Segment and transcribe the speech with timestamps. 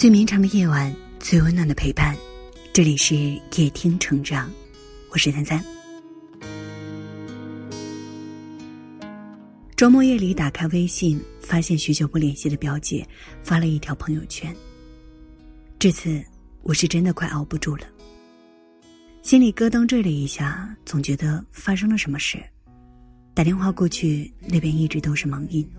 [0.00, 2.16] 最绵长的夜晚，最温暖的陪伴。
[2.72, 4.50] 这里是夜听成长，
[5.10, 5.62] 我是三三。
[9.76, 13.06] 周末夜里打开微信，发现许久不联系的表姐
[13.42, 14.56] 发了一条朋友圈。
[15.78, 16.24] 这次
[16.62, 17.86] 我是真的快熬不住了，
[19.20, 22.42] 心里咯噔坠了一下，总觉得发生了什么事。
[23.34, 25.70] 打电话过去，那边一直都是忙音。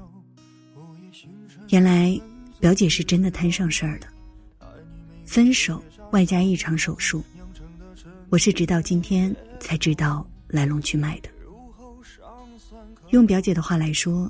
[1.69, 2.21] 原来。
[2.59, 4.07] 表姐是真的摊上事儿了，
[5.31, 5.81] 分手
[6.11, 7.23] 外加一场手术，
[8.27, 11.29] 我是直到今天才知道来龙去脉的。
[13.11, 14.29] 用表姐的话来说，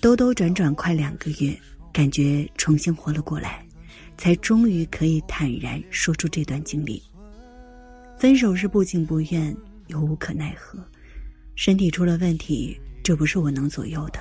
[0.00, 1.56] 兜兜转转快两个月，
[1.92, 3.64] 感觉重新活了过来，
[4.18, 7.00] 才终于可以坦然说出这段经历。
[8.18, 10.84] 分手是不情不愿又无可奈何，
[11.54, 14.18] 身体出了问题，这不是我能左右的，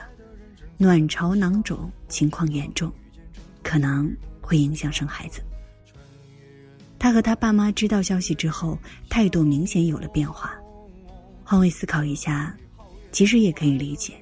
[0.77, 2.94] 卵巢囊肿情况严重。
[3.63, 5.42] 可能会影响生孩子。
[7.02, 8.77] 他和他爸妈知道消息之后，
[9.09, 10.53] 态度明显有了变化。
[11.43, 12.55] 换位思考一下，
[13.11, 14.13] 其实也可以理解。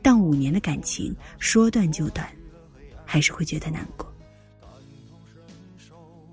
[0.00, 2.24] 但五年的感情说断就断，
[3.04, 4.06] 还是会觉得难过。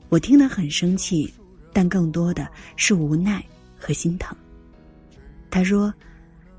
[0.09, 1.33] 我听得很生气，
[1.73, 3.43] 但更多的是无奈
[3.75, 4.37] 和心疼。
[5.49, 5.91] 他说，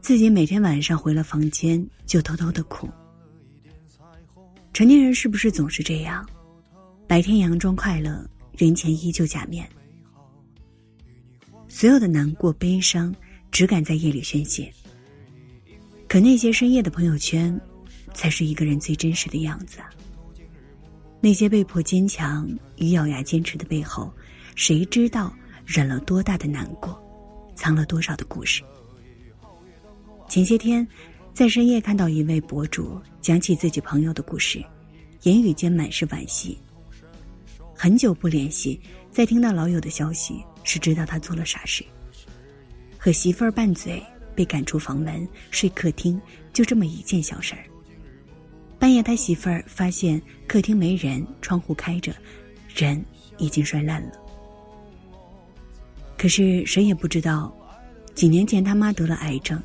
[0.00, 2.88] 自己每天晚上回了房间就偷偷的哭。
[4.72, 6.28] 成年人是不是总是这样？
[7.06, 9.68] 白天佯装快乐，人前依旧假面。
[11.68, 13.14] 所有的难过、悲伤，
[13.50, 14.72] 只敢在夜里宣泄。
[16.08, 17.60] 可那些深夜的朋友圈，
[18.14, 19.90] 才是一个人最真实的样子啊。
[21.20, 24.12] 那些被迫坚强与咬牙坚持的背后，
[24.54, 26.98] 谁知道忍了多大的难过，
[27.54, 28.62] 藏了多少的故事？
[30.28, 30.86] 前些天。
[31.34, 34.64] 在深夜看到一位博主讲起自己朋友的故事，
[35.24, 36.58] 言语间满是惋惜。
[37.76, 38.80] 很久不联系，
[39.12, 41.84] 在听到老友的消息，是知道他做了傻事。
[42.96, 44.02] 和媳妇儿拌嘴，
[44.34, 46.20] 被赶出房门，睡客厅，
[46.52, 47.62] 就这么一件小事儿。
[48.78, 52.14] 半夜他媳妇儿发现客厅没人，窗户开着，
[52.74, 53.04] 人
[53.36, 54.12] 已经摔烂了。
[56.16, 57.54] 可是谁也不知道，
[58.14, 59.62] 几年前他妈得了癌症。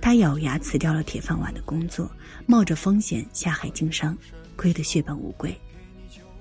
[0.00, 2.10] 他咬牙辞掉了铁饭碗的工作，
[2.46, 4.16] 冒着风险下海经商，
[4.54, 5.58] 亏得血本无归，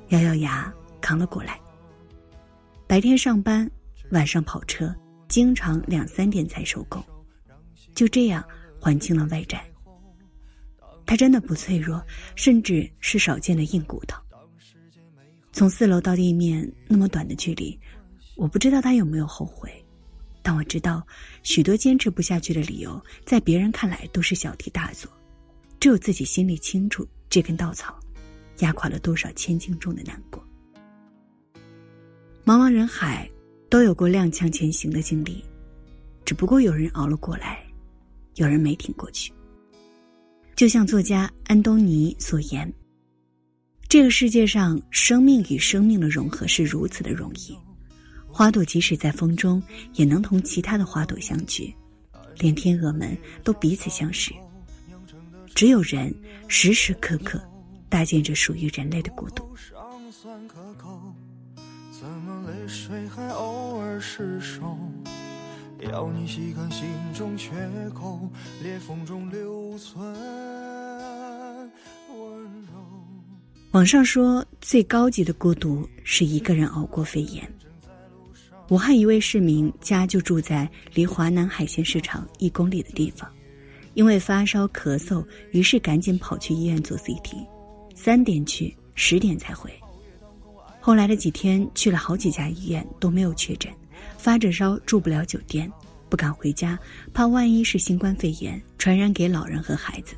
[0.09, 0.71] 咬咬牙
[1.03, 1.59] 扛了过来。
[2.87, 3.69] 白天上班，
[4.11, 4.95] 晚上跑车，
[5.27, 7.03] 经常两三点才收工，
[7.93, 8.41] 就这样
[8.79, 9.61] 还清了外债。
[11.05, 12.01] 他真的不脆弱，
[12.35, 14.17] 甚至是少见的硬骨头。
[15.51, 17.77] 从四楼到地面那么短的距离，
[18.37, 19.69] 我不知道他有没有后悔。
[20.41, 21.05] 但我知道，
[21.41, 25.11] 许多坚持不下去的理由，在别人看来都是小题大做，
[25.79, 27.99] 只有自己心里清楚，这根稻草
[28.59, 30.45] 压垮了多少千斤重的难过。
[32.45, 33.29] 茫茫人海，
[33.69, 35.41] 都有过踉跄前行的经历，
[36.25, 37.65] 只不过有人熬了过来，
[38.35, 39.31] 有人没挺过去。
[40.53, 42.71] 就像作家安东尼所言
[43.87, 47.57] ：“这个世界上，生命与生命的融合是如此的容易。”
[48.27, 51.73] 花朵即使在风中，也能同其他的花朵相聚，
[52.39, 54.33] 连天鹅们都彼此相识。
[55.55, 56.13] 只有人
[56.49, 57.41] 时时刻刻
[57.87, 59.47] 搭建着属于人类的孤独
[72.17, 72.33] 孤
[72.67, 72.75] 独。
[73.71, 77.45] 网上说，最高级的孤独是一个人熬过肺炎。
[78.69, 83.29] 武汉一位市民家就住在离华南海鲜市场一公里的地方，
[83.93, 87.45] 因为发烧咳嗽，于是赶紧跑去医院做 CT，
[87.93, 89.69] 三点去，十点才回。
[90.85, 93.71] 后来的几天去了好几家医院都没有确诊，
[94.17, 95.71] 发着烧住不了酒店，
[96.09, 96.77] 不敢回家，
[97.13, 100.13] 怕万一是新冠肺炎传染给老人和孩子。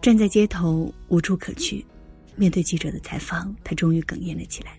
[0.00, 1.84] 站在街头无处可去，
[2.36, 4.78] 面对记者的采访，他终于哽咽了起来。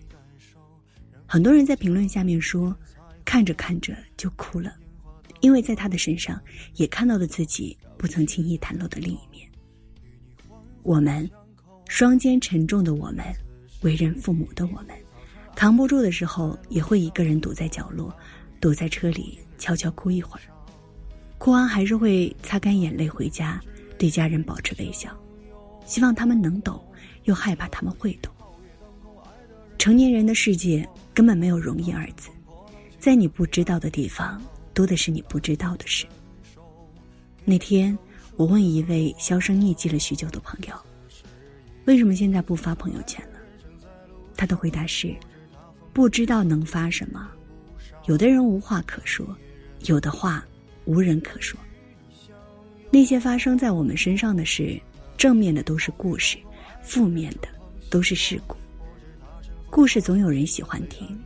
[1.28, 2.76] 很多人在评论下面说，
[3.24, 4.74] 看着看着就哭了，
[5.42, 6.40] 因为在他的身上
[6.74, 9.48] 也看到了自己不曾轻易袒露的另一面。
[10.82, 11.30] 我们，
[11.86, 13.24] 双肩沉重的我们，
[13.82, 14.88] 为人父母的我们，
[15.54, 18.12] 扛不住的时候也会一个人躲在角落，
[18.60, 20.42] 躲在车里悄悄哭一会儿，
[21.38, 23.60] 哭完还是会擦干眼泪回家，
[23.98, 25.10] 对家人保持微笑，
[25.86, 26.82] 希望他们能懂，
[27.24, 28.32] 又害怕他们会懂。
[29.78, 30.88] 成年人的世界。
[31.14, 32.30] 根本没有容易二字，
[32.98, 34.40] 在你不知道的地方，
[34.72, 36.06] 多的是你不知道的事。
[37.44, 37.98] 那天，
[38.36, 40.74] 我问一位销声匿迹了许久的朋友
[41.84, 43.31] ：“为什么现在不发朋友圈了？”
[44.42, 45.14] 他的回答是：
[45.92, 47.30] 不知道能发什么。
[48.06, 49.24] 有的人无话可说，
[49.84, 50.44] 有的话
[50.84, 51.56] 无人可说。
[52.90, 54.82] 那些发生在我们身上的事，
[55.16, 56.36] 正面的都是故事，
[56.82, 57.46] 负面的
[57.88, 58.56] 都是事故。
[59.70, 61.16] 故事总有人喜欢听，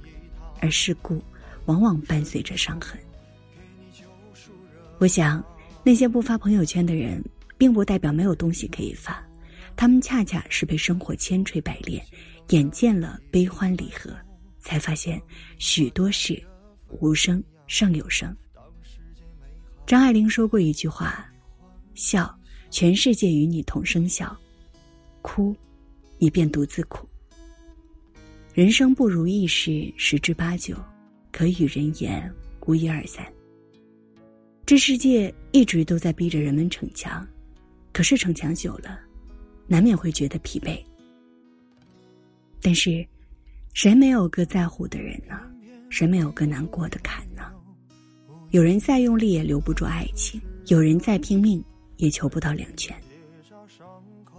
[0.60, 1.18] 而事故
[1.64, 3.00] 往往伴随着伤痕。
[4.98, 5.42] 我想，
[5.82, 7.24] 那些不发朋友圈的人，
[7.56, 9.26] 并不代表没有东西可以发，
[9.76, 12.04] 他们恰恰是被生活千锤百炼，
[12.48, 14.16] 眼见了悲欢离合，
[14.58, 15.20] 才发现
[15.58, 16.42] 许多事。
[17.00, 18.34] 无声胜有声。
[19.84, 21.28] 张爱玲说过一句话
[21.94, 22.32] ：“笑，
[22.70, 24.28] 全世界与你同声笑；
[25.20, 25.54] 哭，
[26.16, 27.06] 你便独自哭。”
[28.54, 30.76] 人生不如意事十之八九，
[31.32, 32.32] 可与人言
[32.66, 33.26] 无一二三。
[34.64, 37.26] 这世界一直都在逼着人们逞强，
[37.92, 39.00] 可是逞强久了，
[39.66, 40.78] 难免会觉得疲惫。
[42.62, 43.06] 但是，
[43.74, 45.38] 谁没有个在乎的人呢？
[45.88, 47.42] 谁没有个难过的坎呢？
[48.50, 51.62] 有人再用力也留不住爱情，有人再拼命
[51.96, 52.96] 也求不到两全。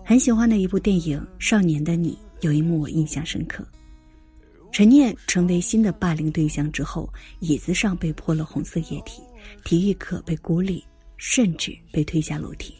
[0.03, 3.65] 很喜欢的一部电影《少年的你》，有一幕我印象深刻。
[4.71, 9.21] 陈念成为新的霸凌对象之后，椅子上被泼了红色液体，
[9.63, 10.83] 体育课被孤立，
[11.18, 12.75] 甚至被推下楼梯。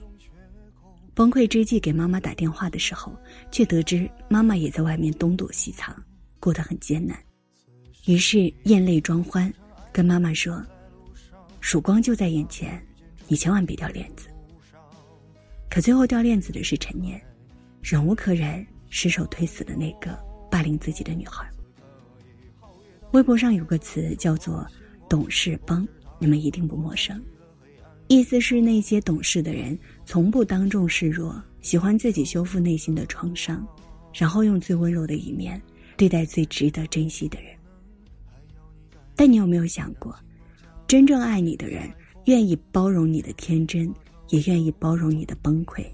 [1.18, 3.12] 崩溃之际，给妈妈打电话的时候，
[3.52, 5.96] 却得知妈妈也在外面东躲西藏，
[6.40, 7.18] 过得很艰难。
[8.06, 9.52] 于是咽泪装欢，
[9.92, 10.64] 跟妈妈说
[11.60, 12.80] ：“曙光就在眼前，
[13.28, 14.28] 你千万别掉链子。”
[15.72, 17.20] 可最后掉链子的是陈念，
[17.82, 20.16] 忍无可忍，失手推死了那个
[20.52, 21.50] 霸凌自己的女孩。
[23.14, 24.64] 微博上有个词叫做
[25.10, 25.86] “懂事崩”，
[26.22, 27.20] 你们一定不陌生，
[28.08, 29.76] 意思是那些懂事的人
[30.08, 33.68] 从不当众示弱，喜欢自己修复内心的创伤，
[34.14, 35.62] 然后用最温柔的一面
[35.98, 37.52] 对待最值得珍惜的人。
[39.18, 40.18] 但你有没有想过，
[40.88, 41.92] 真正爱你的人，
[42.24, 43.94] 愿意包容你的天真，
[44.30, 45.86] 也愿意包容你的崩溃，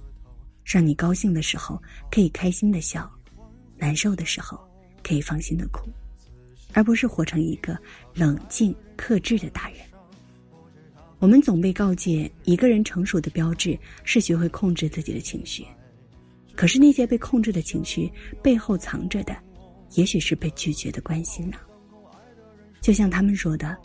[0.64, 1.82] 让你高兴的时候
[2.12, 3.12] 可以开心的笑，
[3.80, 4.64] 难受的时候
[5.02, 5.90] 可以放心的哭，
[6.74, 7.76] 而不是活成一个
[8.14, 9.80] 冷静克制的大人。
[11.24, 15.66] 我们总被告诫，一个人成熟的标志是学会控制自己的情绪，
[16.54, 18.12] 可是那些被控制的情绪
[18.42, 19.34] 背后藏着的，
[19.94, 21.56] 也许是被拒绝的关心呢。
[22.82, 23.78] 就像他们说的，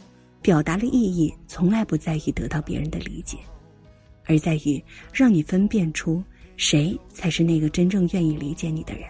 [0.42, 3.38] 表达的意义从来不在于得到别人的理解，
[4.24, 4.82] 而在于
[5.12, 6.20] 让你分辨出
[6.56, 9.04] 谁才是那个真正愿意理解你的人。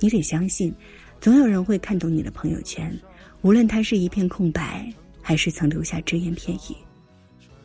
[0.00, 0.74] 你得相信，
[1.20, 2.98] 总有人会看懂你的朋友圈，
[3.42, 4.90] 无论他是一片空白，
[5.28, 6.76] 还是曾留下只言片语。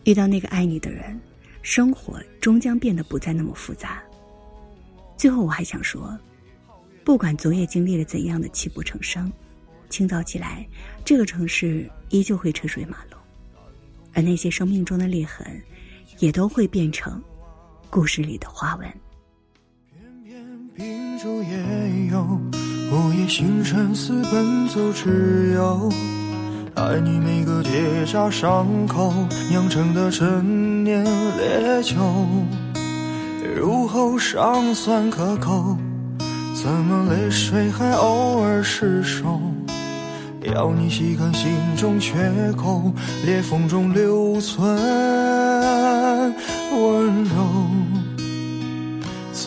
[0.03, 1.17] 遇到那个爱你的人，
[1.61, 4.03] 生活终将变得不再那么复杂。
[5.15, 6.19] 最后，我还想说，
[7.05, 9.31] 不管昨夜经历了怎样的泣不成声。
[9.87, 10.67] 清早起来，
[11.05, 13.17] 这个城市依旧会车水马龙，
[14.11, 15.47] 而那些生命中的裂痕，
[16.19, 17.23] 也都会变成
[17.89, 18.93] 故事里的花纹。
[19.93, 22.41] 偏偏秉烛夜游，
[22.91, 25.89] 午夜星辰似奔走之友，
[26.75, 29.13] 爱你每个结痂伤口
[29.49, 31.95] 酿成的陈年烈酒，
[33.55, 35.77] 入喉尚算可口，
[36.55, 39.39] 怎么泪水还偶尔失守？
[40.41, 42.15] 要你细看心中缺
[42.57, 42.91] 口，
[43.23, 44.67] 裂缝中留存
[46.71, 47.82] 温柔。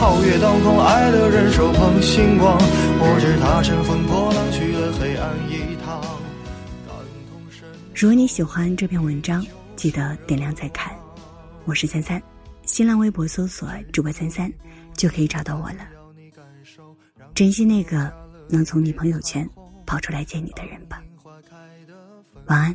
[0.00, 6.00] 皓月当空，爱的人手捧星光，我知他乘风破浪去了黑暗一趟。
[7.94, 10.90] 如果你喜欢这篇文章，记得点亮再看。
[11.66, 12.20] 我是三三，
[12.62, 14.50] 新浪微博搜索主播三三
[14.96, 15.86] 就可以找到我了。
[17.34, 18.10] 珍惜那个
[18.48, 19.46] 能从你朋友圈
[19.84, 21.02] 跑出来见你的人吧。
[22.46, 22.74] 晚安。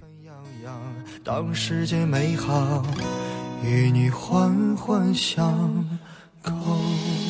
[1.23, 2.85] 当世界美好，
[3.63, 5.83] 与你环环相
[6.45, 7.24] 够。